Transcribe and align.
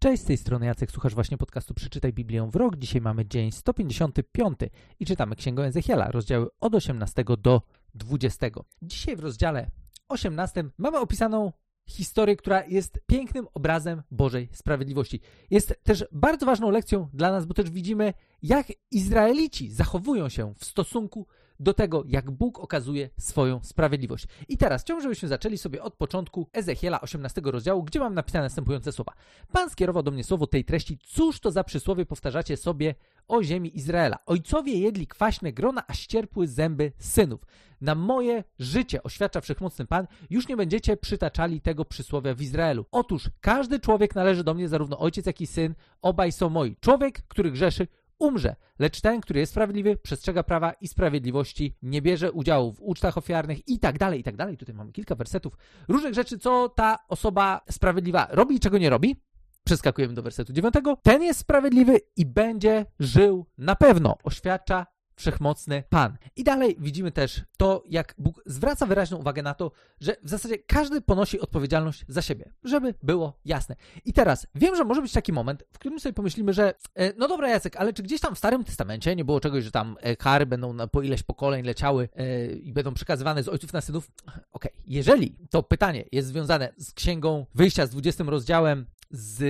Cześć, 0.00 0.22
z 0.22 0.26
tej 0.26 0.36
strony 0.36 0.66
Jacek, 0.66 0.90
słuchasz 0.90 1.14
właśnie 1.14 1.38
podcastu 1.38 1.74
Przeczytaj 1.74 2.12
Biblię 2.12 2.48
w 2.52 2.56
rok. 2.56 2.76
Dzisiaj 2.76 3.00
mamy 3.00 3.26
dzień 3.26 3.52
155 3.52 4.58
i 5.00 5.06
czytamy 5.06 5.36
Księgę 5.36 5.64
Ezechiela, 5.64 6.10
rozdziały 6.10 6.48
od 6.60 6.74
18 6.74 7.24
do 7.38 7.62
20. 7.94 8.46
Dzisiaj 8.82 9.16
w 9.16 9.20
rozdziale 9.20 9.70
18 10.08 10.64
mamy 10.78 10.98
opisaną 10.98 11.52
historię, 11.88 12.36
która 12.36 12.64
jest 12.64 13.00
pięknym 13.06 13.46
obrazem 13.54 14.02
Bożej 14.10 14.48
sprawiedliwości. 14.52 15.20
Jest 15.50 15.80
też 15.82 16.04
bardzo 16.12 16.46
ważną 16.46 16.70
lekcją 16.70 17.08
dla 17.12 17.32
nas, 17.32 17.46
bo 17.46 17.54
też 17.54 17.70
widzimy, 17.70 18.14
jak 18.42 18.66
Izraelici 18.90 19.70
zachowują 19.70 20.28
się 20.28 20.54
w 20.58 20.64
stosunku 20.64 21.26
do 21.60 21.74
tego, 21.74 22.04
jak 22.06 22.30
Bóg 22.30 22.58
okazuje 22.58 23.10
swoją 23.18 23.60
sprawiedliwość. 23.62 24.26
I 24.48 24.56
teraz 24.56 24.82
chciałbym, 24.82 25.02
żebyśmy 25.02 25.28
zaczęli 25.28 25.58
sobie 25.58 25.82
od 25.82 25.94
początku 25.94 26.48
Ezechiela 26.52 27.00
18 27.00 27.40
rozdziału, 27.44 27.82
gdzie 27.82 28.00
mam 28.00 28.14
napisane 28.14 28.44
następujące 28.44 28.92
słowa. 28.92 29.12
Pan 29.52 29.70
skierował 29.70 30.02
do 30.02 30.10
mnie 30.10 30.24
słowo 30.24 30.46
tej 30.46 30.64
treści, 30.64 30.98
cóż 31.04 31.40
to 31.40 31.50
za 31.50 31.64
przysłowie 31.64 32.06
powtarzacie 32.06 32.56
sobie 32.56 32.94
o 33.28 33.42
ziemi 33.42 33.76
Izraela. 33.76 34.18
Ojcowie 34.26 34.78
jedli 34.78 35.06
kwaśne 35.06 35.52
grona, 35.52 35.82
a 35.86 35.94
ścierpły 35.94 36.46
zęby 36.46 36.92
synów. 36.98 37.40
Na 37.80 37.94
moje 37.94 38.44
życie, 38.58 39.02
oświadcza 39.02 39.40
wszechmocny 39.40 39.86
Pan, 39.86 40.06
już 40.30 40.48
nie 40.48 40.56
będziecie 40.56 40.96
przytaczali 40.96 41.60
tego 41.60 41.84
przysłowia 41.84 42.34
w 42.34 42.42
Izraelu. 42.42 42.86
Otóż 42.90 43.30
każdy 43.40 43.80
człowiek 43.80 44.14
należy 44.14 44.44
do 44.44 44.54
mnie, 44.54 44.68
zarówno 44.68 44.98
ojciec, 44.98 45.26
jak 45.26 45.40
i 45.40 45.46
syn, 45.46 45.74
obaj 46.02 46.32
są 46.32 46.48
moi. 46.48 46.76
Człowiek, 46.80 47.22
który 47.28 47.50
grzeszy, 47.50 47.86
umrze, 48.18 48.56
lecz 48.78 49.00
ten, 49.00 49.20
który 49.20 49.40
jest 49.40 49.52
sprawiedliwy, 49.52 49.96
przestrzega 49.96 50.42
prawa 50.42 50.72
i 50.72 50.88
sprawiedliwości, 50.88 51.76
nie 51.82 52.02
bierze 52.02 52.32
udziału 52.32 52.72
w 52.72 52.82
ucztach 52.82 53.18
ofiarnych 53.18 53.68
i 53.68 53.78
tak 53.78 53.98
dalej, 53.98 54.20
i 54.20 54.22
tak 54.22 54.36
dalej. 54.36 54.56
Tutaj 54.56 54.74
mamy 54.74 54.92
kilka 54.92 55.14
wersetów 55.14 55.56
różnych 55.88 56.14
rzeczy, 56.14 56.38
co 56.38 56.68
ta 56.68 56.98
osoba 57.08 57.60
sprawiedliwa 57.70 58.28
robi 58.30 58.56
i 58.56 58.60
czego 58.60 58.78
nie 58.78 58.90
robi. 58.90 59.16
Przeskakujemy 59.64 60.14
do 60.14 60.22
wersetu 60.22 60.52
9. 60.52 60.74
Ten 61.02 61.22
jest 61.22 61.40
sprawiedliwy 61.40 62.00
i 62.16 62.26
będzie 62.26 62.86
żył 63.00 63.46
na 63.58 63.76
pewno, 63.76 64.16
oświadcza 64.22 64.86
wszechmocny 65.18 65.82
Pan. 65.88 66.16
I 66.36 66.44
dalej 66.44 66.76
widzimy 66.80 67.12
też 67.12 67.40
to, 67.56 67.82
jak 67.88 68.14
Bóg 68.18 68.42
zwraca 68.46 68.86
wyraźną 68.86 69.16
uwagę 69.16 69.42
na 69.42 69.54
to, 69.54 69.70
że 70.00 70.16
w 70.22 70.28
zasadzie 70.28 70.58
każdy 70.58 71.00
ponosi 71.00 71.40
odpowiedzialność 71.40 72.04
za 72.08 72.22
siebie, 72.22 72.52
żeby 72.64 72.94
było 73.02 73.38
jasne. 73.44 73.76
I 74.04 74.12
teraz 74.12 74.46
wiem, 74.54 74.76
że 74.76 74.84
może 74.84 75.02
być 75.02 75.12
taki 75.12 75.32
moment, 75.32 75.64
w 75.72 75.78
którym 75.78 76.00
sobie 76.00 76.12
pomyślimy, 76.12 76.52
że 76.52 76.74
e, 76.94 77.12
no 77.16 77.28
dobra, 77.28 77.48
Jacek, 77.48 77.76
ale 77.76 77.92
czy 77.92 78.02
gdzieś 78.02 78.20
tam 78.20 78.34
w 78.34 78.38
Starym 78.38 78.64
Testamencie 78.64 79.16
nie 79.16 79.24
było 79.24 79.40
czegoś, 79.40 79.64
że 79.64 79.70
tam 79.70 79.96
e, 80.00 80.16
kary 80.16 80.46
będą 80.46 80.72
na, 80.72 80.86
po 80.86 81.02
ileś 81.02 81.22
pokoleń 81.22 81.64
leciały 81.64 82.08
e, 82.16 82.46
i 82.46 82.72
będą 82.72 82.94
przekazywane 82.94 83.42
z 83.42 83.48
ojców 83.48 83.72
na 83.72 83.80
synów? 83.80 84.10
Okej, 84.26 84.42
okay. 84.52 84.72
jeżeli 84.86 85.36
to 85.50 85.62
pytanie 85.62 86.04
jest 86.12 86.28
związane 86.28 86.72
z 86.76 86.92
księgą 86.92 87.46
wyjścia 87.54 87.86
z 87.86 87.90
20 87.90 88.24
rozdziałem 88.24 88.86
z 89.10 89.42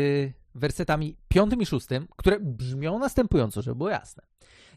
wersetami 0.59 1.17
5 1.29 1.53
i 1.61 1.67
6, 1.67 1.87
które 2.17 2.41
brzmią 2.41 2.99
następująco, 2.99 3.63
żeby 3.63 3.77
było 3.77 3.91
jasne. 3.91 4.23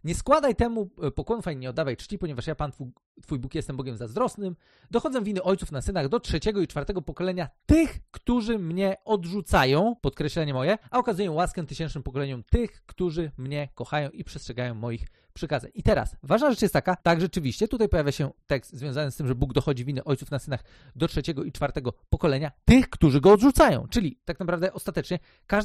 Nie 0.04 0.16
składaj 0.16 0.56
temu 0.56 0.90
e, 1.04 1.12
pokłonów 1.12 1.48
ani 1.48 1.58
nie 1.58 1.70
oddawaj 1.70 1.98
czci, 1.98 2.18
ponieważ 2.18 2.48
ja, 2.48 2.56
Pan 2.56 2.72
twój, 2.72 2.88
twój 3.22 3.40
Bóg, 3.40 3.56
jestem 3.56 3.78
Bogiem 3.78 3.98
zazdrosnym. 3.98 4.56
Dochodzę 4.92 5.24
winy 5.24 5.44
ojców 5.44 5.72
na 5.72 5.82
synach 5.82 6.09
do 6.09 6.20
trzeciego 6.20 6.62
i 6.62 6.68
czwartego 6.68 7.02
pokolenia 7.02 7.50
tych, 7.66 8.00
którzy 8.12 8.59
mnie 8.59 8.98
odrzucają, 9.06 9.96
podkreślenie 10.02 10.54
moje, 10.54 10.78
a 10.92 11.00
okazuję 11.00 11.32
łaskę 11.32 11.66
tysięcznym 11.66 12.04
pokoleniom 12.04 12.44
tych, 12.44 12.86
którzy 12.86 13.32
mnie 13.38 13.70
kochają 13.76 14.09
i 14.09 14.24
przestrzegają 14.24 14.76
moich 14.76 15.08
przykazań. 15.34 15.72
I 15.74 15.84
teraz, 15.84 16.16
ważna 16.24 16.50
rzecz 16.50 16.62
jest 16.62 16.74
taka, 16.74 16.96
tak 16.96 17.22
rzeczywiście, 17.22 17.68
tutaj 17.68 17.90
pojawia 17.90 18.12
się 18.12 18.32
tekst 18.48 18.74
związany 18.74 19.12
z 19.12 19.16
tym, 19.16 19.28
że 19.28 19.36
Bóg 19.36 19.54
dochodzi 19.54 19.86
winy 19.86 20.04
ojców 20.04 20.32
na 20.32 20.40
synach 20.40 20.64
do 20.96 21.08
trzeciego 21.08 21.44
i 21.44 21.52
czwartego 21.52 21.94
pokolenia, 22.09 22.52
tych, 22.66 22.90
którzy 22.90 23.22
go 23.22 23.32
odrzucają. 23.32 23.88
Czyli 23.88 24.20
tak 24.26 24.40
naprawdę 24.40 24.74
ostatecznie 24.74 25.20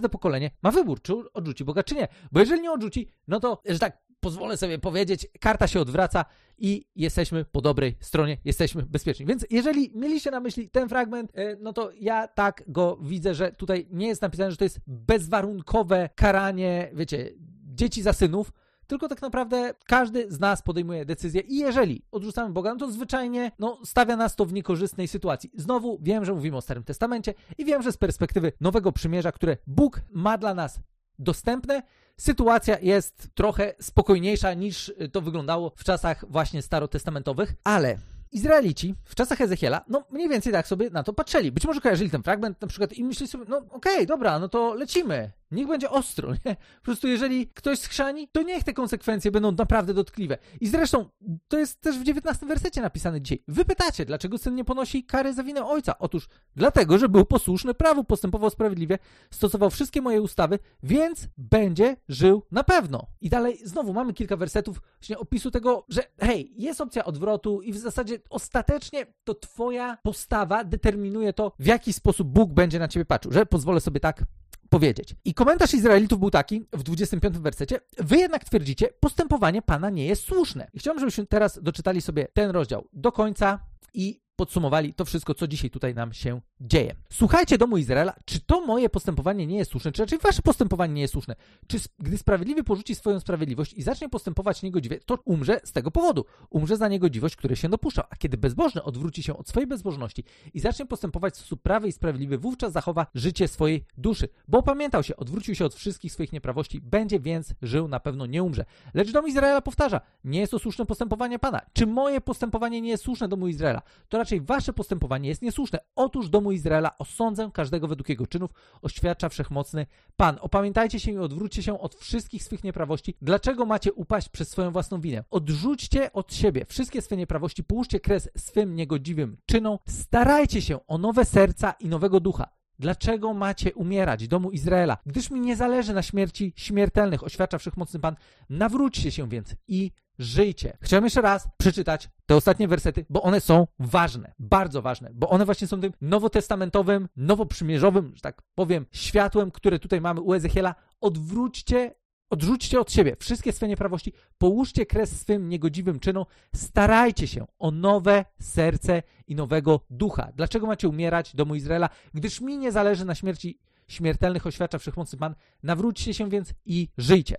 każde 0.06 0.12
pokolenie 0.12 0.50
ma 0.62 0.70
wybór, 0.70 1.02
czy 1.02 1.32
odrzuci 1.32 1.64
Boga, 1.64 1.82
czy 1.82 1.94
nie. 1.94 2.08
Bo 2.32 2.40
jeżeli 2.40 2.62
nie 2.62 2.72
odrzuci, 2.72 3.08
no 3.28 3.40
to, 3.40 3.62
że 3.66 3.78
tak 3.78 3.98
pozwolę 4.20 4.56
sobie 4.56 4.78
powiedzieć, 4.78 5.26
karta 5.40 5.66
się 5.66 5.80
odwraca 5.80 6.24
i 6.58 6.86
jesteśmy 6.96 7.44
po 7.44 7.60
dobrej 7.60 7.96
stronie, 8.00 8.38
jesteśmy 8.44 8.82
bezpieczni. 8.82 9.26
Więc 9.26 9.46
jeżeli 9.50 9.90
mieliście 9.94 10.30
na 10.30 10.40
myśli 10.40 10.70
ten 10.70 10.88
fragment, 10.88 11.32
e, 11.34 11.56
no 11.60 11.72
to 11.72 11.90
ja 12.00 12.28
tak 12.28 12.62
go 12.68 12.98
widzę, 13.02 13.34
że 13.34 13.52
tutaj 13.52 13.86
nie 13.90 14.06
jest 14.06 14.22
napisane, 14.22 14.50
że 14.50 14.56
to 14.56 14.64
jest 14.64 14.80
bezwarunkowe 14.86 16.08
karanie, 16.14 16.90
wiecie, 16.94 17.32
dzieci 17.74 18.02
za 18.02 18.12
synów, 18.12 18.52
tylko 18.86 19.08
tak 19.08 19.22
naprawdę 19.22 19.74
każdy 19.86 20.32
z 20.32 20.40
nas 20.40 20.62
podejmuje 20.62 21.04
decyzję 21.04 21.40
i 21.40 21.56
jeżeli 21.56 22.02
odrzucamy 22.10 22.52
Boga, 22.52 22.74
no 22.74 22.78
to 22.78 22.92
zwyczajnie 22.92 23.52
no, 23.58 23.78
stawia 23.84 24.16
nas 24.16 24.36
to 24.36 24.44
w 24.44 24.52
niekorzystnej 24.52 25.08
sytuacji. 25.08 25.50
Znowu 25.54 25.98
wiem, 26.02 26.24
że 26.24 26.32
mówimy 26.34 26.56
o 26.56 26.60
Starym 26.60 26.84
Testamencie 26.84 27.34
i 27.58 27.64
wiem, 27.64 27.82
że 27.82 27.92
z 27.92 27.96
perspektywy 27.96 28.52
nowego 28.60 28.92
przymierza, 28.92 29.32
które 29.32 29.56
Bóg 29.66 30.00
ma 30.10 30.38
dla 30.38 30.54
nas 30.54 30.80
dostępne, 31.18 31.82
sytuacja 32.16 32.78
jest 32.78 33.28
trochę 33.34 33.74
spokojniejsza 33.80 34.54
niż 34.54 34.94
to 35.12 35.20
wyglądało 35.20 35.72
w 35.76 35.84
czasach 35.84 36.24
właśnie 36.28 36.62
starotestamentowych, 36.62 37.54
ale 37.64 37.98
Izraelici 38.32 38.94
w 39.04 39.14
czasach 39.14 39.40
Ezechiela, 39.40 39.84
no 39.88 40.04
mniej 40.10 40.28
więcej 40.28 40.52
tak 40.52 40.66
sobie 40.66 40.90
na 40.90 41.02
to 41.02 41.12
patrzyli. 41.12 41.52
Być 41.52 41.66
może 41.66 41.80
kojarzyli 41.80 42.10
ten 42.10 42.22
fragment 42.22 42.60
na 42.60 42.68
przykład 42.68 42.92
i 42.92 43.04
myśleli 43.04 43.30
sobie, 43.30 43.44
no 43.48 43.56
okej, 43.56 43.94
okay, 43.94 44.06
dobra, 44.06 44.38
no 44.38 44.48
to 44.48 44.74
lecimy. 44.74 45.30
Niech 45.50 45.66
będzie 45.66 45.90
ostro, 45.90 46.32
nie? 46.32 46.56
Po 46.56 46.82
prostu 46.82 47.08
jeżeli 47.08 47.46
ktoś 47.46 47.78
schrzani, 47.78 48.28
to 48.32 48.42
niech 48.42 48.64
te 48.64 48.72
konsekwencje 48.72 49.30
będą 49.30 49.52
naprawdę 49.52 49.94
dotkliwe. 49.94 50.38
I 50.60 50.68
zresztą, 50.68 51.08
to 51.48 51.58
jest 51.58 51.80
też 51.80 51.98
w 51.98 52.02
19 52.02 52.46
wersecie 52.46 52.82
napisane 52.82 53.20
dzisiaj. 53.20 53.44
Wy 53.48 53.64
pytacie, 53.64 54.04
dlaczego 54.04 54.38
syn 54.38 54.54
nie 54.54 54.64
ponosi 54.64 55.04
kary 55.04 55.34
za 55.34 55.44
winę 55.44 55.66
ojca? 55.66 55.98
Otóż 55.98 56.28
dlatego, 56.56 56.98
że 56.98 57.08
był 57.08 57.24
posłuszny 57.24 57.74
prawu, 57.74 58.04
postępował 58.04 58.50
sprawiedliwie, 58.50 58.98
stosował 59.30 59.70
wszystkie 59.70 60.02
moje 60.02 60.22
ustawy, 60.22 60.58
więc 60.82 61.28
będzie 61.38 61.96
żył 62.08 62.42
na 62.50 62.64
pewno. 62.64 63.06
I 63.20 63.30
dalej 63.30 63.58
znowu 63.64 63.92
mamy 63.92 64.12
kilka 64.12 64.36
wersetów 64.36 64.80
właśnie 65.00 65.18
opisu 65.18 65.50
tego, 65.50 65.84
że 65.88 66.02
hej, 66.20 66.52
jest 66.56 66.80
opcja 66.80 67.04
odwrotu 67.04 67.62
i 67.62 67.72
w 67.72 67.78
zasadzie 67.78 68.18
ostatecznie 68.30 69.06
to 69.24 69.34
twoja 69.34 69.98
postawa 70.02 70.64
determinuje 70.64 71.32
to, 71.32 71.52
w 71.58 71.66
jaki 71.66 71.92
sposób 71.92 72.28
Bóg 72.28 72.52
będzie 72.52 72.78
na 72.78 72.88
ciebie 72.88 73.04
patrzył. 73.04 73.32
Że 73.32 73.46
pozwolę 73.46 73.80
sobie 73.80 74.00
tak 74.00 74.24
powiedzieć. 74.68 75.14
I 75.24 75.34
komentarz 75.34 75.74
Izraelitów 75.74 76.18
był 76.18 76.30
taki 76.30 76.66
w 76.72 76.82
25 76.82 77.38
wersecie: 77.38 77.80
Wy 77.98 78.16
jednak 78.16 78.44
twierdzicie, 78.44 78.88
postępowanie 79.00 79.62
Pana 79.62 79.90
nie 79.90 80.06
jest 80.06 80.22
słuszne. 80.22 80.68
I 80.74 80.78
chciałbym, 80.78 81.00
żebyśmy 81.00 81.26
teraz 81.26 81.62
doczytali 81.62 82.02
sobie 82.02 82.28
ten 82.34 82.50
rozdział 82.50 82.88
do 82.92 83.12
końca 83.12 83.58
i 83.94 84.25
podsumowali 84.36 84.94
to 84.94 85.04
wszystko, 85.04 85.34
co 85.34 85.48
dzisiaj 85.48 85.70
tutaj 85.70 85.94
nam 85.94 86.12
się 86.12 86.40
dzieje. 86.60 86.94
Słuchajcie 87.12 87.58
domu 87.58 87.76
Izraela, 87.76 88.14
czy 88.24 88.40
to 88.40 88.66
moje 88.66 88.88
postępowanie 88.88 89.46
nie 89.46 89.56
jest 89.56 89.70
słuszne, 89.70 89.92
czy 89.92 90.02
raczej 90.02 90.18
wasze 90.18 90.42
postępowanie 90.42 90.94
nie 90.94 91.02
jest 91.02 91.12
słuszne? 91.12 91.36
Czy 91.66 91.78
gdy 91.98 92.18
sprawiedliwy 92.18 92.64
porzuci 92.64 92.94
swoją 92.94 93.20
sprawiedliwość 93.20 93.72
i 93.72 93.82
zacznie 93.82 94.08
postępować 94.08 94.62
niegodziwie, 94.62 95.00
to 95.00 95.18
umrze 95.24 95.60
z 95.64 95.72
tego 95.72 95.90
powodu. 95.90 96.24
Umrze 96.50 96.76
za 96.76 96.88
niegodziwość, 96.88 97.36
której 97.36 97.56
się 97.56 97.68
dopuszczał. 97.68 98.04
A 98.10 98.16
kiedy 98.16 98.36
bezbożny 98.36 98.82
odwróci 98.82 99.22
się 99.22 99.36
od 99.36 99.48
swojej 99.48 99.66
bezbożności 99.66 100.24
i 100.54 100.60
zacznie 100.60 100.86
postępować 100.86 101.34
w 101.34 101.36
sposób 101.36 101.62
prawy 101.62 101.88
i 101.88 101.92
sprawiedliwy, 101.92 102.38
wówczas 102.38 102.72
zachowa 102.72 103.06
życie 103.14 103.48
swojej 103.48 103.84
duszy. 103.98 104.28
Bo 104.48 104.62
pamiętał 104.62 105.02
się, 105.02 105.16
odwrócił 105.16 105.54
się 105.54 105.64
od 105.64 105.74
wszystkich 105.74 106.12
swoich 106.12 106.32
nieprawości, 106.32 106.80
będzie 106.80 107.20
więc 107.20 107.54
żył, 107.62 107.88
na 107.88 108.00
pewno 108.00 108.26
nie 108.26 108.42
umrze. 108.42 108.64
Lecz 108.94 109.12
dom 109.12 109.28
Izraela 109.28 109.60
powtarza, 109.60 110.00
nie 110.24 110.40
jest 110.40 110.50
to 110.50 110.58
słuszne 110.58 110.86
postępowanie 110.86 111.38
Pana. 111.38 111.60
Czy 111.72 111.86
moje 111.86 112.20
postępowanie 112.20 112.80
nie 112.80 112.90
jest 112.90 113.04
słuszne 113.04 113.28
domu 113.28 113.48
Izraela? 113.48 113.82
To 114.08 114.18
raczej 114.26 114.40
wasze 114.40 114.72
postępowanie 114.72 115.28
jest 115.28 115.42
niesłuszne. 115.42 115.78
Otóż 115.96 116.28
domu 116.28 116.52
Izraela 116.52 116.98
osądzę 116.98 117.50
każdego 117.54 117.88
według 117.88 118.08
jego 118.08 118.26
czynów, 118.26 118.50
oświadcza 118.82 119.28
wszechmocny 119.28 119.86
Pan. 120.16 120.38
Opamiętajcie 120.40 121.00
się 121.00 121.12
i 121.12 121.18
odwróćcie 121.18 121.62
się 121.62 121.80
od 121.80 121.94
wszystkich 121.94 122.44
swych 122.44 122.64
nieprawości. 122.64 123.14
Dlaczego 123.22 123.66
macie 123.66 123.92
upaść 123.92 124.28
przez 124.28 124.48
swoją 124.48 124.70
własną 124.70 125.00
winę? 125.00 125.24
Odrzućcie 125.30 126.12
od 126.12 126.34
siebie 126.34 126.64
wszystkie 126.64 127.02
swe 127.02 127.16
nieprawości, 127.16 127.64
połóżcie 127.64 128.00
kres 128.00 128.28
swym 128.36 128.74
niegodziwym 128.74 129.36
czynom, 129.46 129.78
starajcie 129.88 130.62
się 130.62 130.86
o 130.86 130.98
nowe 130.98 131.24
serca 131.24 131.74
i 131.80 131.88
nowego 131.88 132.20
ducha. 132.20 132.48
Dlaczego 132.78 133.34
macie 133.34 133.74
umierać, 133.74 134.28
domu 134.28 134.50
Izraela? 134.50 134.98
Gdyż 135.06 135.30
mi 135.30 135.40
nie 135.40 135.56
zależy 135.56 135.94
na 135.94 136.02
śmierci 136.02 136.52
śmiertelnych, 136.56 137.24
oświadcza 137.24 137.58
wszechmocny 137.58 138.00
Pan. 138.00 138.16
Nawróćcie 138.50 139.10
się 139.10 139.28
więc 139.28 139.54
i 139.68 139.90
żyjcie. 140.18 140.76
Chciałem 140.80 141.04
jeszcze 141.04 141.20
raz 141.20 141.48
przeczytać 141.56 142.08
te 142.26 142.36
ostatnie 142.36 142.68
wersety, 142.68 143.06
bo 143.10 143.22
one 143.22 143.40
są 143.40 143.66
ważne, 143.78 144.34
bardzo 144.38 144.82
ważne, 144.82 145.10
bo 145.14 145.28
one 145.28 145.44
właśnie 145.44 145.66
są 145.66 145.80
tym 145.80 145.92
nowotestamentowym, 146.00 147.08
nowoprzymierzowym, 147.16 148.12
że 148.14 148.20
tak 148.20 148.42
powiem, 148.54 148.86
światłem, 148.92 149.50
które 149.50 149.78
tutaj 149.78 150.00
mamy 150.00 150.20
u 150.20 150.34
Ezechiela. 150.34 150.74
Odwróćcie 151.00 151.94
Odrzućcie 152.30 152.80
od 152.80 152.92
siebie 152.92 153.16
wszystkie 153.18 153.52
swe 153.52 153.68
nieprawości, 153.68 154.12
połóżcie 154.38 154.86
kres 154.86 155.20
swym 155.20 155.48
niegodziwym 155.48 156.00
czynom, 156.00 156.24
starajcie 156.54 157.26
się 157.26 157.46
o 157.58 157.70
nowe 157.70 158.24
serce 158.40 159.02
i 159.26 159.34
nowego 159.34 159.80
ducha. 159.90 160.32
Dlaczego 160.36 160.66
macie 160.66 160.88
umierać, 160.88 161.36
domu 161.36 161.54
Izraela? 161.54 161.88
Gdyż 162.14 162.40
mi 162.40 162.58
nie 162.58 162.72
zależy 162.72 163.04
na 163.04 163.14
śmierci 163.14 163.58
śmiertelnych, 163.88 164.46
oświadcza 164.46 164.78
wszechmocny 164.78 165.18
Pan. 165.18 165.34
Nawróćcie 165.62 166.14
się 166.14 166.30
więc 166.30 166.54
i 166.64 166.88
żyjcie. 166.98 167.36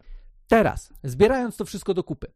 Teraz, 0.47 0.93
zbierając 1.03 1.57
to 1.57 1.65
wszystko 1.65 1.93
do 1.93 2.03
kupy, 2.03 2.27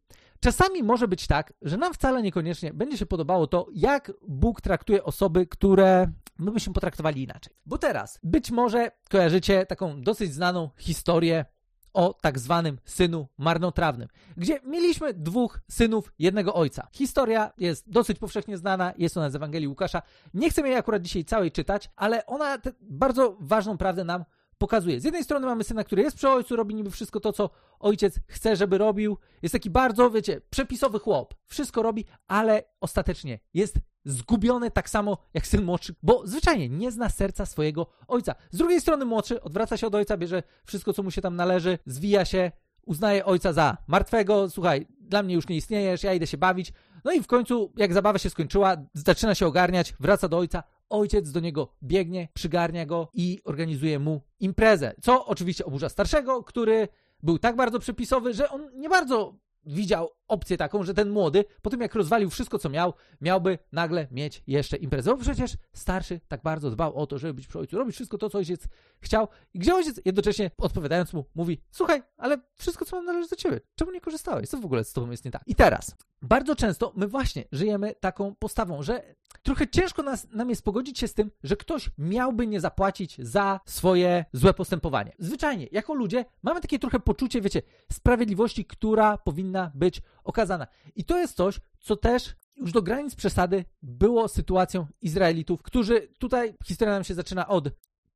czasami 0.42 0.82
może 0.82 1.08
być 1.08 1.26
tak, 1.26 1.52
że 1.62 1.76
nam 1.76 1.94
wcale 1.94 2.22
niekoniecznie 2.22 2.72
będzie 2.72 2.98
się 2.98 3.06
podobało 3.06 3.46
to, 3.46 3.66
jak 3.74 4.12
Bóg 4.28 4.60
traktuje 4.60 5.04
osoby, 5.04 5.46
które 5.46 6.12
my 6.38 6.50
byśmy 6.50 6.72
potraktowali 6.72 7.22
inaczej. 7.22 7.54
Bo 7.66 7.78
teraz, 7.78 8.18
być 8.22 8.50
może 8.50 8.90
kojarzycie 9.10 9.66
taką 9.66 10.02
dosyć 10.02 10.34
znaną 10.34 10.70
historię 10.78 11.44
o 11.92 12.14
tak 12.14 12.38
zwanym 12.38 12.78
synu 12.84 13.28
marnotrawnym, 13.38 14.08
gdzie 14.36 14.60
mieliśmy 14.64 15.14
dwóch 15.14 15.60
synów 15.70 16.12
jednego 16.18 16.54
ojca. 16.54 16.88
Historia 16.92 17.52
jest 17.58 17.90
dosyć 17.90 18.18
powszechnie 18.18 18.58
znana, 18.58 18.92
jest 18.98 19.16
ona 19.16 19.30
z 19.30 19.34
Ewangelii 19.34 19.68
Łukasza. 19.68 20.02
Nie 20.34 20.50
chcę 20.50 20.62
jej 20.62 20.76
akurat 20.76 21.02
dzisiaj 21.02 21.24
całej 21.24 21.52
czytać, 21.52 21.90
ale 21.96 22.26
ona 22.26 22.58
bardzo 22.80 23.36
ważną 23.40 23.78
prawdę 23.78 24.04
nam 24.04 24.24
pokazuje. 24.62 25.00
Z 25.00 25.04
jednej 25.04 25.24
strony 25.24 25.46
mamy 25.46 25.64
syna, 25.64 25.84
który 25.84 26.02
jest 26.02 26.16
przy 26.16 26.28
ojcu, 26.28 26.56
robi 26.56 26.74
niby 26.74 26.90
wszystko 26.90 27.20
to, 27.20 27.32
co 27.32 27.50
ojciec 27.80 28.20
chce, 28.26 28.56
żeby 28.56 28.78
robił. 28.78 29.18
Jest 29.42 29.52
taki 29.52 29.70
bardzo, 29.70 30.10
wiecie, 30.10 30.40
przepisowy 30.50 30.98
chłop. 30.98 31.34
Wszystko 31.46 31.82
robi, 31.82 32.04
ale 32.28 32.62
ostatecznie 32.80 33.38
jest 33.54 33.78
zgubiony 34.04 34.70
tak 34.70 34.90
samo 34.90 35.18
jak 35.34 35.46
syn 35.46 35.64
młodszy, 35.64 35.94
bo 36.02 36.26
zwyczajnie 36.26 36.68
nie 36.68 36.90
zna 36.90 37.08
serca 37.08 37.46
swojego 37.46 37.86
ojca. 38.08 38.34
Z 38.50 38.58
drugiej 38.58 38.80
strony 38.80 39.04
młodszy 39.04 39.42
odwraca 39.42 39.76
się 39.76 39.86
od 39.86 39.94
ojca, 39.94 40.16
bierze 40.16 40.42
wszystko, 40.64 40.92
co 40.92 41.02
mu 41.02 41.10
się 41.10 41.20
tam 41.20 41.36
należy, 41.36 41.78
zwija 41.86 42.24
się, 42.24 42.52
uznaje 42.86 43.24
ojca 43.24 43.52
za 43.52 43.76
martwego, 43.86 44.50
słuchaj, 44.50 44.86
dla 45.00 45.22
mnie 45.22 45.34
już 45.34 45.48
nie 45.48 45.56
istniejesz, 45.56 46.02
ja 46.02 46.14
idę 46.14 46.26
się 46.26 46.38
bawić. 46.38 46.72
No 47.04 47.12
i 47.12 47.22
w 47.22 47.26
końcu, 47.26 47.72
jak 47.76 47.92
zabawa 47.92 48.18
się 48.18 48.30
skończyła, 48.30 48.76
zaczyna 48.94 49.34
się 49.34 49.46
ogarniać, 49.46 49.94
wraca 50.00 50.28
do 50.28 50.38
ojca, 50.38 50.62
ojciec 50.92 51.30
do 51.30 51.40
niego 51.40 51.68
biegnie, 51.82 52.28
przygarnia 52.34 52.86
go 52.86 53.08
i 53.14 53.40
organizuje 53.44 53.98
mu 53.98 54.20
imprezę. 54.40 54.94
Co 55.02 55.26
oczywiście 55.26 55.64
oburza 55.64 55.88
starszego, 55.88 56.44
który 56.44 56.88
był 57.22 57.38
tak 57.38 57.56
bardzo 57.56 57.78
przepisowy, 57.78 58.34
że 58.34 58.50
on 58.50 58.70
nie 58.74 58.88
bardzo 58.88 59.34
widział 59.66 60.10
opcję 60.28 60.56
taką, 60.56 60.82
że 60.82 60.94
ten 60.94 61.10
młody, 61.10 61.44
po 61.62 61.70
tym 61.70 61.80
jak 61.80 61.94
rozwalił 61.94 62.30
wszystko, 62.30 62.58
co 62.58 62.68
miał, 62.68 62.92
miałby 63.20 63.58
nagle 63.72 64.08
mieć 64.10 64.42
jeszcze 64.46 64.76
imprezę. 64.76 65.10
Bo 65.10 65.16
przecież 65.16 65.56
starszy 65.72 66.20
tak 66.28 66.42
bardzo 66.42 66.70
dbał 66.70 66.94
o 66.94 67.06
to, 67.06 67.18
żeby 67.18 67.34
być 67.34 67.46
przy 67.46 67.58
ojcu, 67.58 67.78
robić 67.78 67.94
wszystko 67.94 68.18
to, 68.18 68.30
co 68.30 68.38
ojciec 68.38 68.68
chciał. 69.00 69.28
I 69.54 69.58
gdzie 69.58 69.74
ojciec 69.74 70.00
jednocześnie 70.04 70.50
odpowiadając 70.58 71.12
mu 71.12 71.24
mówi, 71.34 71.62
słuchaj, 71.70 72.02
ale 72.16 72.38
wszystko, 72.54 72.84
co 72.84 72.96
mam 72.96 73.04
należy 73.04 73.28
do 73.28 73.36
ciebie. 73.36 73.60
Czemu 73.74 73.92
nie 73.92 74.00
korzystałeś? 74.00 74.48
Co 74.48 74.58
w 74.58 74.64
ogóle 74.64 74.84
z 74.84 74.92
tobą 74.92 75.10
jest 75.10 75.24
nie 75.24 75.30
tak? 75.30 75.42
I 75.46 75.54
teraz, 75.54 75.96
bardzo 76.22 76.56
często 76.56 76.92
my 76.96 77.08
właśnie 77.08 77.44
żyjemy 77.52 77.94
taką 78.00 78.34
postawą, 78.34 78.82
że 78.82 79.14
trochę 79.42 79.68
ciężko 79.68 80.02
nas, 80.02 80.28
nam 80.30 80.50
jest 80.50 80.64
pogodzić 80.64 80.98
się 80.98 81.08
z 81.08 81.14
tym, 81.14 81.30
że 81.42 81.56
ktoś 81.56 81.90
miałby 81.98 82.46
nie 82.46 82.60
zapłacić 82.60 83.16
za 83.18 83.60
swoje 83.66 84.24
złe 84.32 84.54
postępowanie. 84.54 85.12
Zwyczajnie, 85.18 85.68
jako 85.72 85.94
ludzie 85.94 86.24
mamy 86.42 86.60
takie 86.60 86.78
trochę 86.78 87.00
poczucie, 87.00 87.40
wiecie, 87.40 87.62
sprawiedliwości, 87.92 88.64
która 88.64 89.18
powinna 89.18 89.70
być 89.74 90.02
okazana. 90.24 90.66
I 90.96 91.04
to 91.04 91.18
jest 91.18 91.36
coś, 91.36 91.60
co 91.80 91.96
też 91.96 92.36
już 92.56 92.72
do 92.72 92.82
granic 92.82 93.14
przesady 93.14 93.64
było 93.82 94.28
sytuacją 94.28 94.86
Izraelitów, 95.00 95.62
którzy 95.62 96.08
tutaj 96.18 96.54
historia 96.64 96.94
nam 96.94 97.04
się 97.04 97.14
zaczyna 97.14 97.48
od 97.48 97.68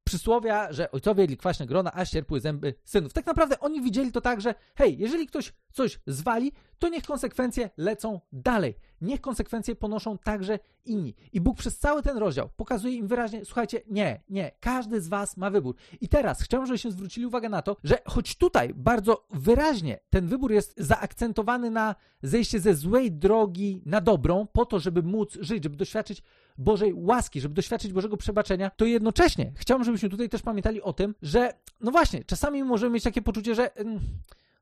przysłowia, 0.06 0.73
że 0.73 0.91
ojcowie 0.91 1.23
jedli 1.23 1.37
kwaśne 1.37 1.67
grona, 1.67 1.93
a 1.94 2.05
ścierpły 2.05 2.41
zęby 2.41 2.75
synów. 2.85 3.12
Tak 3.12 3.26
naprawdę 3.26 3.61
oni 3.61 3.82
widzieli 3.82 4.12
to 4.12 4.20
tak, 4.20 4.41
że 4.41 4.55
hej, 4.75 4.99
jeżeli 4.99 5.26
ktoś 5.26 5.53
coś 5.73 6.00
zwali, 6.06 6.53
to 6.79 6.88
niech 6.88 7.05
konsekwencje 7.05 7.70
lecą 7.76 8.20
dalej. 8.32 8.75
Niech 9.01 9.21
konsekwencje 9.21 9.77
ponoszą 9.77 10.19
także 10.19 10.59
inni. 10.85 11.15
I 11.33 11.41
Bóg 11.41 11.59
przez 11.59 11.79
cały 11.79 12.03
ten 12.03 12.17
rozdział 12.17 12.49
pokazuje 12.57 12.95
im 12.95 13.07
wyraźnie, 13.07 13.45
słuchajcie, 13.45 13.81
nie, 13.91 14.21
nie, 14.29 14.51
każdy 14.61 15.01
z 15.01 15.09
was 15.09 15.37
ma 15.37 15.51
wybór. 15.51 15.75
I 16.01 16.09
teraz 16.09 16.43
chciałbym, 16.43 16.67
żebyśmy 16.67 16.91
zwrócili 16.91 17.27
uwagę 17.27 17.49
na 17.49 17.63
to, 17.63 17.77
że 17.85 17.99
choć 18.07 18.37
tutaj 18.37 18.75
bardzo 18.75 19.27
wyraźnie 19.31 19.99
ten 20.11 20.27
wybór 20.27 20.53
jest 20.53 20.75
zaakcentowany 20.77 21.71
na 21.71 21.95
zejście 22.23 22.61
ze 22.61 22.75
złej 22.75 23.13
drogi 23.13 23.83
na 23.87 24.01
dobrą, 24.01 24.47
po 24.53 24.67
to, 24.67 24.81
żeby 24.81 25.03
móc 25.03 25.39
żyć, 25.41 25.65
żeby 25.65 25.77
doświadczyć 25.77 26.23
Bożej 26.59 26.95
łaski, 26.95 27.41
żeby 27.41 27.55
doświadczyć 27.55 27.93
Bożego 27.93 28.17
przebaczenia, 28.17 28.71
to 28.71 28.85
jednocześnie 28.85 29.53
chciałbym, 29.57 29.85
żebyśmy 29.85 30.09
tutaj 30.09 30.29
też 30.29 30.43
pamiętali 30.43 30.83
o 30.83 30.93
tym, 30.93 31.15
że 31.23 31.53
no 31.81 31.91
właśnie, 31.91 32.25
czasami 32.25 32.65
możemy 32.65 32.95
mieć 32.95 33.05
takie 33.05 33.23
poczucie, 33.23 33.55
że 33.55 33.71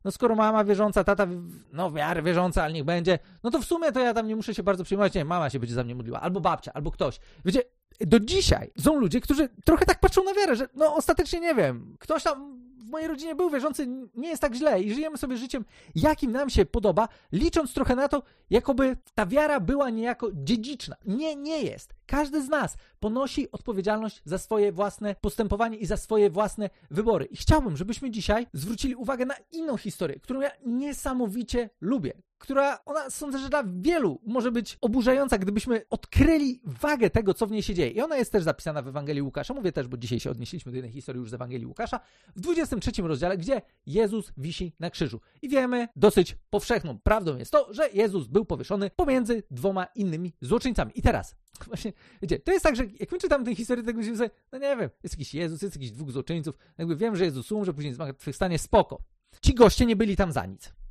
no 0.05 0.11
skoro 0.11 0.35
mama 0.35 0.65
wierząca, 0.65 1.05
tata, 1.05 1.27
no 1.73 1.91
w 1.91 1.95
miarę 1.95 2.23
wierząca, 2.23 2.63
ale 2.65 2.73
niech 2.73 2.85
będzie, 2.85 3.19
no 3.43 3.51
to 3.51 3.59
w 3.59 3.65
sumie 3.65 3.93
to 3.93 4.01
ja 4.01 4.15
tam 4.15 4.29
nie 4.29 4.37
muszę 4.37 4.55
się 4.55 4.63
bardzo 4.63 4.85
przejmować, 4.85 5.15
nie, 5.15 5.25
mama 5.25 5.51
się 5.51 5.59
będzie 5.59 5.75
za 5.75 5.85
mnie 5.85 5.95
modliła, 5.95 6.21
albo 6.21 6.41
babcia, 6.41 6.73
albo 6.75 6.91
ktoś. 6.91 7.21
Wiecie, 7.45 7.63
do 8.01 8.21
dzisiaj 8.21 8.71
są 8.79 9.01
ludzie, 9.01 9.21
którzy 9.21 9.49
trochę 9.65 9.87
tak 9.87 10.01
patrzą 10.01 10.25
na 10.25 10.35
wiarę, 10.35 10.57
że 10.57 10.69
no 10.75 10.95
ostatecznie 10.95 11.41
nie 11.41 11.55
wiem, 11.55 11.97
ktoś 12.01 12.23
tam 12.23 12.64
w 12.85 12.91
mojej 12.91 13.09
rodzinie 13.09 13.35
był 13.35 13.51
wierzący, 13.51 13.87
nie 14.15 14.29
jest 14.29 14.43
tak 14.43 14.55
źle 14.55 14.83
i 14.83 14.95
żyjemy 14.95 15.19
sobie 15.19 15.37
życiem, 15.37 15.65
jakim 15.95 16.33
nam 16.33 16.51
się 16.51 16.67
podoba, 16.67 17.09
licząc 17.33 17.75
trochę 17.75 17.97
na 17.97 18.09
to, 18.09 18.23
jakoby 18.51 18.97
ta 19.15 19.27
wiara 19.27 19.61
była 19.61 19.91
niejako 19.91 20.29
dziedziczna. 20.33 20.97
Nie, 21.05 21.37
nie 21.37 21.63
jest. 21.63 21.95
Każdy 22.07 22.43
z 22.43 22.49
nas 22.49 22.77
ponosi 23.01 23.51
odpowiedzialność 23.51 24.23
za 24.25 24.39
swoje 24.39 24.73
własne 24.73 25.15
postępowanie 25.21 25.77
i 25.77 25.87
za 25.87 25.97
swoje 25.97 26.31
własne 26.31 26.71
wybory. 26.91 27.25
I 27.25 27.37
chciałbym, 27.37 27.77
żebyśmy 27.77 28.11
dzisiaj 28.11 28.47
zwrócili 28.53 28.95
uwagę 28.95 29.27
na 29.27 29.35
inną 29.53 29.77
historię, 29.77 30.21
którą 30.21 30.41
ja 30.41 30.51
niesamowicie 30.67 31.71
lubię 31.81 32.13
która 32.45 32.79
ona 32.85 33.11
sądzę, 33.11 33.39
że 33.39 33.49
dla 33.49 33.65
wielu 33.67 34.21
może 34.27 34.53
być 34.53 34.79
oburzająca, 34.81 35.39
gdybyśmy 35.39 35.83
odkryli 35.91 36.61
wagę 36.65 37.11
tego, 37.11 37.35
co 37.35 37.47
w 37.47 37.51
niej 37.51 37.63
się 37.63 37.75
dzieje. 37.75 37.91
I 37.91 38.01
ona 38.01 38.17
jest 38.17 38.33
też 38.33 38.43
zapisana 38.43 38.83
w 38.83 38.89
Ewangelii 38.89 39.23
Łukasza. 39.23 39.55
Mówię 39.55 39.73
też, 39.73 39.89
bo 39.89 39.97
dzisiaj 39.97 40.21
się 40.21 40.31
odnieśliśmy 40.31 40.73
do 40.73 40.77
jednej 40.77 40.93
historii 40.93 41.21
już 41.21 41.31
z 41.31 41.35
Ewangelii 41.35 41.67
Łukasza, 41.67 42.01
w 42.37 42.41
23 42.41 43.03
rozdziale, 43.03 43.39
gdzie 43.39 43.63
Jezus 43.87 44.33
wisi 44.37 44.73
na 44.81 44.91
krzyżu. 44.91 45.21
I 45.43 45.49
wiemy, 45.49 45.89
dosyć 45.97 46.37
powszechną 46.51 46.99
prawdą 46.99 47.37
jest 47.37 47.51
to, 47.51 47.75
że 47.75 47.89
Jezus 47.89 48.27
był 48.27 48.45
powieszony 48.45 48.91
pomiędzy 48.91 49.43
dwoma 49.51 49.87
innymi 49.95 50.33
złoczyńcami. 50.41 50.93
I 50.95 51.03
teraz, 51.03 51.37
właśnie, 51.67 51.93
wiecie, 52.23 52.39
to 52.39 52.53
jest 52.53 52.65
tak, 52.65 52.77
że 52.77 52.85
jak 53.01 53.13
my 53.13 53.19
czytamy 53.19 53.45
tę 53.45 53.55
historię, 53.55 53.85
tak 53.85 53.97
myślimy 53.97 54.19
sobie, 54.19 54.31
no 54.53 54.59
nie 54.59 54.77
wiem, 54.77 54.91
jest 55.03 55.15
jakiś 55.15 55.35
Jezus, 55.35 55.63
jest 55.63 55.77
jakiś 55.77 55.91
dwóch 55.91 56.11
złoczyńców, 56.11 56.59
jakby 56.79 56.97
wiem, 56.97 57.17
że 57.17 57.25
Jezus 57.25 57.53
umrze, 57.53 57.75
później 57.75 57.95
zmartwychwstanie, 57.95 58.59
spoko. 58.59 59.03
Ci 59.41 59.55
goście 59.55 59.87
nie 59.87 59.97
byli 59.97 60.17
tam 60.17 60.33
za 60.33 60.47
nic 60.47 60.84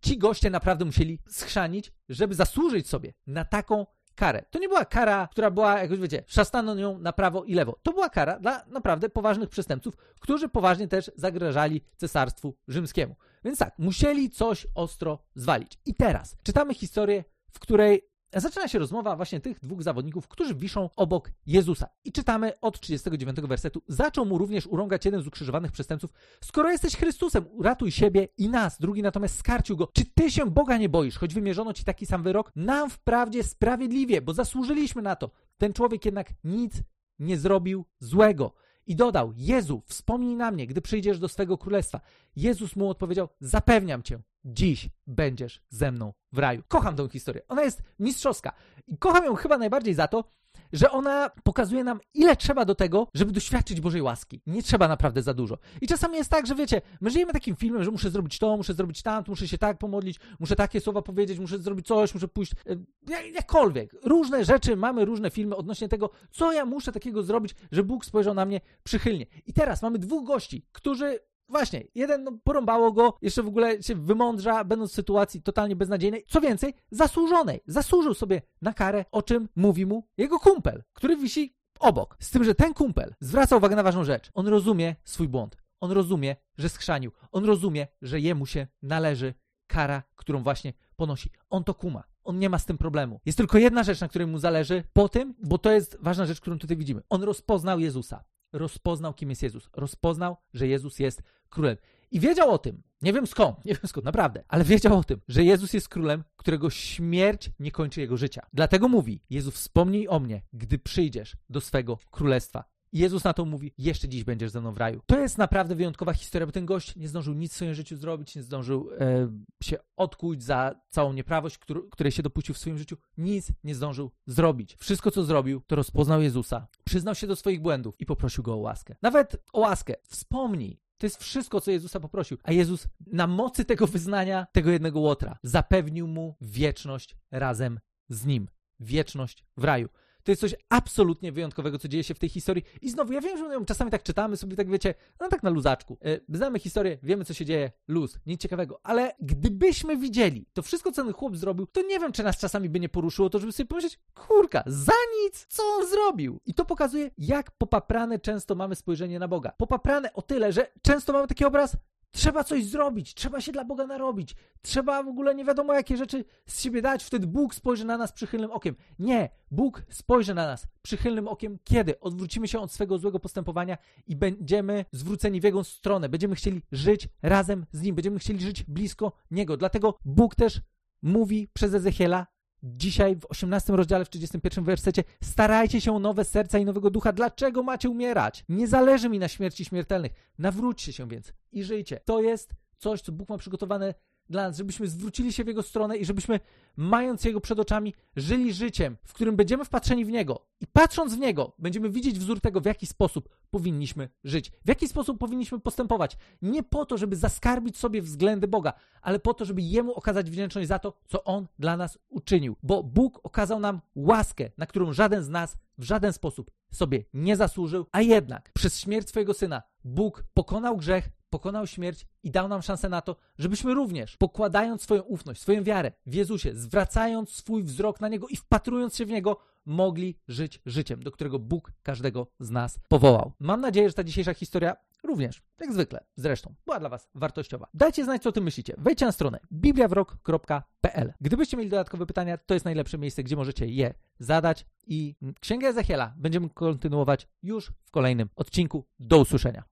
ci 0.00 0.18
goście 0.18 0.50
naprawdę 0.50 0.84
musieli 0.84 1.18
schrzanić, 1.28 1.92
żeby 2.08 2.34
zasłużyć 2.34 2.88
sobie 2.88 3.14
na 3.26 3.44
taką 3.44 3.86
karę. 4.14 4.44
To 4.50 4.58
nie 4.58 4.68
była 4.68 4.84
kara, 4.84 5.28
która 5.32 5.50
była, 5.50 5.78
jak 5.78 5.90
już 5.90 6.00
wiecie, 6.00 6.24
szastano 6.26 6.74
nią 6.74 6.98
na 6.98 7.12
prawo 7.12 7.44
i 7.44 7.54
lewo. 7.54 7.78
To 7.82 7.92
była 7.92 8.08
kara 8.08 8.38
dla 8.38 8.64
naprawdę 8.66 9.08
poważnych 9.08 9.48
przestępców, 9.48 9.96
którzy 10.20 10.48
poważnie 10.48 10.88
też 10.88 11.10
zagrażali 11.16 11.82
cesarstwu 11.96 12.54
rzymskiemu. 12.68 13.16
Więc 13.44 13.58
tak, 13.58 13.78
musieli 13.78 14.30
coś 14.30 14.66
ostro 14.74 15.18
zwalić. 15.34 15.78
I 15.86 15.94
teraz 15.94 16.36
czytamy 16.42 16.74
historię, 16.74 17.24
w 17.50 17.58
której 17.58 18.07
zaczyna 18.34 18.68
się 18.68 18.78
rozmowa 18.78 19.16
właśnie 19.16 19.40
tych 19.40 19.60
dwóch 19.60 19.82
zawodników, 19.82 20.28
którzy 20.28 20.54
wiszą 20.54 20.90
obok 20.96 21.30
Jezusa. 21.46 21.88
I 22.04 22.12
czytamy 22.12 22.60
od 22.60 22.80
39 22.80 23.40
wersetu. 23.40 23.82
Zaczął 23.88 24.26
mu 24.26 24.38
również 24.38 24.66
urągać 24.66 25.04
jeden 25.04 25.22
z 25.22 25.26
ukrzyżowanych 25.26 25.72
przestępców. 25.72 26.12
Skoro 26.44 26.70
jesteś 26.70 26.96
Chrystusem, 26.96 27.44
uratuj 27.50 27.90
siebie 27.90 28.28
i 28.38 28.48
nas. 28.48 28.78
Drugi 28.78 29.02
natomiast 29.02 29.38
skarcił 29.38 29.76
go. 29.76 29.88
Czy 29.92 30.04
ty 30.14 30.30
się 30.30 30.50
Boga 30.50 30.76
nie 30.76 30.88
boisz, 30.88 31.18
choć 31.18 31.34
wymierzono 31.34 31.72
ci 31.72 31.84
taki 31.84 32.06
sam 32.06 32.22
wyrok? 32.22 32.52
Nam 32.56 32.90
wprawdzie 32.90 33.44
sprawiedliwie, 33.44 34.22
bo 34.22 34.34
zasłużyliśmy 34.34 35.02
na 35.02 35.16
to. 35.16 35.30
Ten 35.58 35.72
człowiek 35.72 36.04
jednak 36.04 36.28
nic 36.44 36.72
nie 37.18 37.38
zrobił 37.38 37.84
złego. 38.00 38.52
I 38.88 38.96
dodał: 38.96 39.32
Jezu, 39.36 39.82
wspomnij 39.86 40.36
na 40.36 40.50
mnie, 40.50 40.66
gdy 40.66 40.80
przyjdziesz 40.80 41.18
do 41.18 41.28
swego 41.28 41.58
królestwa. 41.58 42.00
Jezus 42.36 42.76
mu 42.76 42.90
odpowiedział: 42.90 43.28
Zapewniam 43.40 44.02
cię, 44.02 44.20
dziś 44.44 44.88
będziesz 45.06 45.62
ze 45.68 45.92
mną 45.92 46.12
w 46.32 46.38
raju. 46.38 46.62
Kocham 46.68 46.96
tę 46.96 47.08
historię. 47.08 47.42
Ona 47.48 47.62
jest 47.62 47.82
mistrzowska. 47.98 48.52
I 48.86 48.98
kocham 48.98 49.24
ją 49.24 49.34
chyba 49.34 49.58
najbardziej 49.58 49.94
za 49.94 50.08
to, 50.08 50.24
że 50.72 50.90
ona 50.90 51.30
pokazuje 51.44 51.84
nam, 51.84 52.00
ile 52.14 52.36
trzeba 52.36 52.64
do 52.64 52.74
tego, 52.74 53.08
żeby 53.14 53.32
doświadczyć 53.32 53.80
Bożej 53.80 54.02
łaski. 54.02 54.40
Nie 54.46 54.62
trzeba 54.62 54.88
naprawdę 54.88 55.22
za 55.22 55.34
dużo. 55.34 55.58
I 55.80 55.86
czasami 55.86 56.16
jest 56.16 56.30
tak, 56.30 56.46
że 56.46 56.54
wiecie, 56.54 56.82
my 57.00 57.10
żyjemy 57.10 57.32
takim 57.32 57.56
filmem, 57.56 57.84
że 57.84 57.90
muszę 57.90 58.10
zrobić 58.10 58.38
to, 58.38 58.56
muszę 58.56 58.74
zrobić 58.74 59.02
tamto, 59.02 59.32
muszę 59.32 59.48
się 59.48 59.58
tak 59.58 59.78
pomodlić, 59.78 60.20
muszę 60.40 60.56
takie 60.56 60.80
słowa 60.80 61.02
powiedzieć, 61.02 61.38
muszę 61.38 61.58
zrobić 61.58 61.86
coś, 61.86 62.14
muszę 62.14 62.28
pójść. 62.28 62.52
E, 62.52 63.28
jakkolwiek. 63.28 63.90
Różne 64.04 64.44
rzeczy, 64.44 64.76
mamy 64.76 65.04
różne 65.04 65.30
filmy 65.30 65.56
odnośnie 65.56 65.88
tego, 65.88 66.10
co 66.30 66.52
ja 66.52 66.64
muszę 66.64 66.92
takiego 66.92 67.22
zrobić, 67.22 67.54
że 67.72 67.84
Bóg 67.84 68.04
spojrzał 68.04 68.34
na 68.34 68.44
mnie 68.44 68.60
przychylnie. 68.84 69.26
I 69.46 69.52
teraz 69.52 69.82
mamy 69.82 69.98
dwóch 69.98 70.26
gości, 70.26 70.66
którzy 70.72 71.18
Właśnie, 71.48 71.84
jeden 71.94 72.24
no, 72.24 72.38
porąbało 72.44 72.92
go, 72.92 73.18
jeszcze 73.22 73.42
w 73.42 73.48
ogóle 73.48 73.82
się 73.82 73.94
wymądrza, 73.94 74.64
będąc 74.64 74.90
w 74.90 74.94
sytuacji 74.94 75.42
totalnie 75.42 75.76
beznadziejnej. 75.76 76.24
Co 76.28 76.40
więcej, 76.40 76.74
zasłużonej. 76.90 77.60
Zasłużył 77.66 78.14
sobie 78.14 78.42
na 78.62 78.72
karę, 78.72 79.04
o 79.12 79.22
czym 79.22 79.48
mówi 79.56 79.86
mu 79.86 80.08
jego 80.16 80.38
kumpel, 80.38 80.82
który 80.92 81.16
wisi 81.16 81.54
obok. 81.80 82.16
Z 82.20 82.30
tym, 82.30 82.44
że 82.44 82.54
ten 82.54 82.74
kumpel 82.74 83.14
zwraca 83.20 83.56
uwagę 83.56 83.76
na 83.76 83.82
ważną 83.82 84.04
rzecz. 84.04 84.30
On 84.34 84.48
rozumie 84.48 84.96
swój 85.04 85.28
błąd. 85.28 85.56
On 85.80 85.90
rozumie, 85.90 86.36
że 86.58 86.68
skrzanił. 86.68 87.12
On 87.32 87.44
rozumie, 87.44 87.86
że 88.02 88.20
jemu 88.20 88.46
się 88.46 88.66
należy 88.82 89.34
kara, 89.66 90.02
którą 90.16 90.42
właśnie 90.42 90.72
ponosi. 90.96 91.30
On 91.50 91.64
to 91.64 91.74
kuma. 91.74 92.04
On 92.24 92.38
nie 92.38 92.48
ma 92.48 92.58
z 92.58 92.64
tym 92.66 92.78
problemu. 92.78 93.20
Jest 93.26 93.38
tylko 93.38 93.58
jedna 93.58 93.82
rzecz, 93.82 94.00
na 94.00 94.08
której 94.08 94.26
mu 94.26 94.38
zależy 94.38 94.84
po 94.92 95.08
tym, 95.08 95.34
bo 95.42 95.58
to 95.58 95.72
jest 95.72 95.96
ważna 96.00 96.26
rzecz, 96.26 96.40
którą 96.40 96.58
tutaj 96.58 96.76
widzimy. 96.76 97.02
On 97.08 97.22
rozpoznał 97.22 97.80
Jezusa 97.80 98.24
rozpoznał, 98.52 99.14
kim 99.14 99.30
jest 99.30 99.42
Jezus. 99.42 99.68
Rozpoznał, 99.72 100.36
że 100.54 100.66
Jezus 100.66 100.98
jest 100.98 101.22
królem. 101.48 101.76
I 102.10 102.20
wiedział 102.20 102.50
o 102.50 102.58
tym, 102.58 102.82
nie 103.02 103.12
wiem 103.12 103.26
skąd, 103.26 103.64
nie 103.64 103.74
wiem 103.74 103.82
skąd, 103.86 104.04
naprawdę, 104.04 104.44
ale 104.48 104.64
wiedział 104.64 104.98
o 104.98 105.04
tym, 105.04 105.20
że 105.28 105.44
Jezus 105.44 105.72
jest 105.72 105.88
królem, 105.88 106.24
którego 106.36 106.70
śmierć 106.70 107.50
nie 107.60 107.70
kończy 107.70 108.00
jego 108.00 108.16
życia. 108.16 108.46
Dlatego 108.52 108.88
mówi: 108.88 109.22
Jezu, 109.30 109.50
wspomnij 109.50 110.08
o 110.08 110.20
mnie, 110.20 110.42
gdy 110.52 110.78
przyjdziesz 110.78 111.36
do 111.50 111.60
swego 111.60 111.98
królestwa. 112.10 112.64
Jezus 112.92 113.24
na 113.24 113.32
to 113.32 113.44
mówi: 113.44 113.72
Jeszcze 113.78 114.08
dziś 114.08 114.24
będziesz 114.24 114.50
ze 114.50 114.60
mną 114.60 114.72
w 114.72 114.76
raju. 114.76 115.00
To 115.06 115.18
jest 115.18 115.38
naprawdę 115.38 115.74
wyjątkowa 115.74 116.14
historia, 116.14 116.46
bo 116.46 116.52
ten 116.52 116.66
gość 116.66 116.96
nie 116.96 117.08
zdążył 117.08 117.34
nic 117.34 117.52
w 117.52 117.56
swoim 117.56 117.74
życiu 117.74 117.96
zrobić, 117.96 118.36
nie 118.36 118.42
zdążył 118.42 118.90
e, 119.00 119.28
się 119.62 119.76
odkuć 119.96 120.42
za 120.42 120.74
całą 120.88 121.12
nieprawość, 121.12 121.58
któr, 121.58 121.90
której 121.90 122.12
się 122.12 122.22
dopuścił 122.22 122.54
w 122.54 122.58
swoim 122.58 122.78
życiu. 122.78 122.96
Nic 123.18 123.52
nie 123.64 123.74
zdążył 123.74 124.10
zrobić. 124.26 124.76
Wszystko, 124.78 125.10
co 125.10 125.24
zrobił, 125.24 125.62
to 125.66 125.76
rozpoznał 125.76 126.22
Jezusa, 126.22 126.66
przyznał 126.84 127.14
się 127.14 127.26
do 127.26 127.36
swoich 127.36 127.62
błędów 127.62 127.94
i 128.00 128.06
poprosił 128.06 128.44
go 128.44 128.54
o 128.54 128.56
łaskę. 128.56 128.96
Nawet 129.02 129.36
o 129.52 129.60
łaskę. 129.60 129.94
Wspomnij, 130.08 130.80
to 130.98 131.06
jest 131.06 131.22
wszystko, 131.22 131.60
co 131.60 131.70
Jezusa 131.70 132.00
poprosił. 132.00 132.38
A 132.42 132.52
Jezus 132.52 132.88
na 133.06 133.26
mocy 133.26 133.64
tego 133.64 133.86
wyznania, 133.86 134.46
tego 134.52 134.70
jednego 134.70 135.00
łotra, 135.00 135.38
zapewnił 135.42 136.08
mu 136.08 136.36
wieczność 136.40 137.16
razem 137.30 137.80
z 138.08 138.26
nim. 138.26 138.48
Wieczność 138.80 139.44
w 139.56 139.64
raju. 139.64 139.88
To 140.28 140.32
jest 140.32 140.40
coś 140.40 140.54
absolutnie 140.68 141.32
wyjątkowego, 141.32 141.78
co 141.78 141.88
dzieje 141.88 142.04
się 142.04 142.14
w 142.14 142.18
tej 142.18 142.28
historii. 142.28 142.64
I 142.82 142.90
znowu, 142.90 143.12
ja 143.12 143.20
wiem, 143.20 143.38
że 143.38 143.44
ją 143.44 143.64
czasami 143.64 143.90
tak 143.90 144.02
czytamy 144.02 144.36
sobie, 144.36 144.56
tak 144.56 144.70
wiecie, 144.70 144.94
no 145.20 145.28
tak 145.28 145.42
na 145.42 145.50
luzaczku. 145.50 145.98
Yy, 146.02 146.20
znamy 146.28 146.58
historię, 146.58 146.98
wiemy, 147.02 147.24
co 147.24 147.34
się 147.34 147.44
dzieje, 147.44 147.72
luz, 147.88 148.18
nic 148.26 148.40
ciekawego. 148.40 148.80
Ale 148.82 149.14
gdybyśmy 149.20 149.96
widzieli 149.96 150.46
to 150.52 150.62
wszystko, 150.62 150.92
co 150.92 151.04
ten 151.04 151.12
chłop 151.12 151.36
zrobił, 151.36 151.66
to 151.66 151.82
nie 151.82 152.00
wiem, 152.00 152.12
czy 152.12 152.22
nas 152.22 152.38
czasami 152.38 152.68
by 152.68 152.80
nie 152.80 152.88
poruszyło 152.88 153.30
to, 153.30 153.38
żeby 153.38 153.52
sobie 153.52 153.66
pomyśleć, 153.66 153.98
kurka, 154.14 154.62
za 154.66 154.92
nic, 155.22 155.46
co 155.48 155.62
on 155.62 155.88
zrobił? 155.88 156.40
I 156.46 156.54
to 156.54 156.64
pokazuje, 156.64 157.10
jak 157.18 157.50
popaprane 157.50 158.18
często 158.18 158.54
mamy 158.54 158.74
spojrzenie 158.74 159.18
na 159.18 159.28
Boga. 159.28 159.52
Popaprane 159.56 160.12
o 160.12 160.22
tyle, 160.22 160.52
że 160.52 160.70
często 160.82 161.12
mamy 161.12 161.26
taki 161.26 161.44
obraz, 161.44 161.76
Trzeba 162.10 162.44
coś 162.44 162.64
zrobić, 162.64 163.14
trzeba 163.14 163.40
się 163.40 163.52
dla 163.52 163.64
Boga 163.64 163.86
narobić, 163.86 164.36
trzeba 164.62 165.02
w 165.02 165.08
ogóle 165.08 165.34
nie 165.34 165.44
wiadomo 165.44 165.74
jakie 165.74 165.96
rzeczy 165.96 166.24
z 166.46 166.60
siebie 166.60 166.82
dać, 166.82 167.04
wtedy 167.04 167.26
Bóg 167.26 167.54
spojrzy 167.54 167.84
na 167.84 167.98
nas 167.98 168.12
przychylnym 168.12 168.50
okiem. 168.50 168.76
Nie, 168.98 169.28
Bóg 169.50 169.82
spojrzy 169.90 170.34
na 170.34 170.46
nas 170.46 170.66
przychylnym 170.82 171.28
okiem, 171.28 171.58
kiedy? 171.64 172.00
Odwrócimy 172.00 172.48
się 172.48 172.60
od 172.60 172.72
swego 172.72 172.98
złego 172.98 173.20
postępowania 173.20 173.78
i 174.06 174.16
będziemy 174.16 174.84
zwróceni 174.92 175.40
w 175.40 175.44
Jego 175.44 175.64
stronę, 175.64 176.08
będziemy 176.08 176.34
chcieli 176.34 176.62
żyć 176.72 177.08
razem 177.22 177.66
z 177.72 177.82
Nim, 177.82 177.94
będziemy 177.94 178.18
chcieli 178.18 178.40
żyć 178.40 178.62
blisko 178.64 179.12
Niego. 179.30 179.56
Dlatego 179.56 179.98
Bóg 180.04 180.34
też 180.34 180.60
mówi 181.02 181.48
przez 181.52 181.74
Ezechiela, 181.74 182.26
Dzisiaj 182.62 183.16
w 183.16 183.26
18 183.26 183.72
rozdziale, 183.72 184.04
w 184.04 184.10
31 184.10 184.64
wersecie 184.64 185.04
starajcie 185.22 185.80
się 185.80 185.92
o 185.96 185.98
nowe 185.98 186.24
serca 186.24 186.58
i 186.58 186.64
nowego 186.64 186.90
ducha. 186.90 187.12
Dlaczego 187.12 187.62
macie 187.62 187.88
umierać? 187.88 188.44
Nie 188.48 188.68
zależy 188.68 189.08
mi 189.08 189.18
na 189.18 189.28
śmierci 189.28 189.64
śmiertelnych. 189.64 190.12
Nawróćcie 190.38 190.92
się 190.92 191.08
więc 191.08 191.32
i 191.52 191.64
żyjcie. 191.64 192.00
To 192.04 192.20
jest 192.20 192.54
coś, 192.78 193.02
co 193.02 193.12
Bóg 193.12 193.28
ma 193.28 193.38
przygotowane 193.38 193.94
dla 194.30 194.42
nas, 194.42 194.56
żebyśmy 194.56 194.88
zwrócili 194.88 195.32
się 195.32 195.44
w 195.44 195.46
Jego 195.46 195.62
stronę 195.62 195.96
i 195.96 196.04
żebyśmy, 196.04 196.40
mając 196.76 197.24
Jego 197.24 197.40
przed 197.40 197.58
oczami, 197.58 197.94
żyli 198.16 198.52
życiem, 198.52 198.96
w 199.04 199.12
którym 199.12 199.36
będziemy 199.36 199.64
wpatrzeni 199.64 200.04
w 200.04 200.08
Niego. 200.08 200.46
I 200.60 200.66
patrząc 200.66 201.14
w 201.14 201.18
Niego, 201.18 201.52
będziemy 201.58 201.90
widzieć 201.90 202.18
wzór 202.18 202.40
tego, 202.40 202.60
w 202.60 202.64
jaki 202.64 202.86
sposób 202.86 203.28
powinniśmy 203.50 204.08
żyć, 204.24 204.50
w 204.64 204.68
jaki 204.68 204.88
sposób 204.88 205.18
powinniśmy 205.18 205.60
postępować. 205.60 206.16
Nie 206.42 206.62
po 206.62 206.86
to, 206.86 206.98
żeby 206.98 207.16
zaskarbić 207.16 207.78
sobie 207.78 208.02
względy 208.02 208.48
Boga, 208.48 208.72
ale 209.02 209.18
po 209.18 209.34
to, 209.34 209.44
żeby 209.44 209.62
Jemu 209.62 209.92
okazać 209.92 210.30
wdzięczność 210.30 210.68
za 210.68 210.78
to, 210.78 210.92
co 211.06 211.24
On 211.24 211.46
dla 211.58 211.76
nas 211.76 211.98
uczynił. 212.08 212.56
Bo 212.62 212.82
Bóg 212.82 213.20
okazał 213.22 213.60
nam 213.60 213.80
łaskę, 213.96 214.50
na 214.58 214.66
którą 214.66 214.92
żaden 214.92 215.24
z 215.24 215.28
nas 215.28 215.56
w 215.78 215.82
żaden 215.82 216.12
sposób 216.12 216.50
sobie 216.70 217.04
nie 217.14 217.36
zasłużył, 217.36 217.86
a 217.92 218.00
jednak 218.00 218.50
przez 218.54 218.80
śmierć 218.80 219.08
swojego 219.08 219.34
syna 219.34 219.62
Bóg 219.84 220.24
pokonał 220.34 220.76
grzech, 220.76 221.08
pokonał 221.30 221.66
śmierć 221.66 222.06
i 222.22 222.30
dał 222.30 222.48
nam 222.48 222.62
szansę 222.62 222.88
na 222.88 223.00
to, 223.00 223.16
żebyśmy 223.38 223.74
również, 223.74 224.16
pokładając 224.16 224.82
swoją 224.82 225.02
ufność, 225.02 225.40
swoją 225.40 225.64
wiarę 225.64 225.92
w 226.06 226.14
Jezusie, 226.14 226.50
zwracając 226.54 227.30
swój 227.30 227.62
wzrok 227.62 228.00
na 228.00 228.08
Niego 228.08 228.28
i 228.28 228.36
wpatrując 228.36 228.96
się 228.96 229.06
w 229.06 229.10
Niego, 229.10 229.36
mogli 229.66 230.18
żyć 230.28 230.60
życiem, 230.66 231.02
do 231.02 231.10
którego 231.10 231.38
Bóg 231.38 231.72
każdego 231.82 232.26
z 232.40 232.50
nas 232.50 232.78
powołał. 232.88 233.32
Mam 233.40 233.60
nadzieję, 233.60 233.88
że 233.88 233.94
ta 233.94 234.04
dzisiejsza 234.04 234.34
historia 234.34 234.76
również, 235.02 235.42
jak 235.60 235.72
zwykle, 235.72 236.04
zresztą, 236.16 236.54
była 236.66 236.80
dla 236.80 236.88
Was 236.88 237.08
wartościowa. 237.14 237.68
Dajcie 237.74 238.04
znać, 238.04 238.22
co 238.22 238.28
o 238.28 238.32
tym 238.32 238.44
myślicie. 238.44 238.74
Wejdźcie 238.78 239.06
na 239.06 239.12
stronę 239.12 239.40
bibliawrok.pl. 239.52 241.12
Gdybyście 241.20 241.56
mieli 241.56 241.70
dodatkowe 241.70 242.06
pytania, 242.06 242.38
to 242.38 242.54
jest 242.54 242.64
najlepsze 242.64 242.98
miejsce, 242.98 243.22
gdzie 243.22 243.36
możecie 243.36 243.66
je 243.66 243.94
zadać 244.18 244.66
i 244.86 245.14
Księgę 245.40 245.68
Ezechiela 245.68 246.14
będziemy 246.16 246.50
kontynuować 246.50 247.28
już 247.42 247.72
w 247.84 247.90
kolejnym 247.90 248.28
odcinku. 248.36 248.84
Do 248.98 249.18
usłyszenia. 249.18 249.64